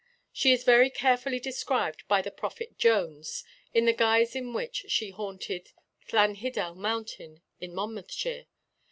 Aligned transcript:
She 0.33 0.51
is 0.51 0.63
very 0.63 0.89
carefully 0.89 1.39
described 1.39 2.07
by 2.07 2.23
the 2.23 2.31
Prophet 2.31 2.75
Jones, 2.75 3.43
in 3.71 3.85
the 3.85 3.93
guise 3.93 4.35
in 4.35 4.51
which 4.51 4.85
she 4.89 5.11
haunted 5.11 5.73
Llanhiddel 6.11 6.73
Mountain 6.75 7.43
in 7.59 7.75
Monmouthshire. 7.75 8.47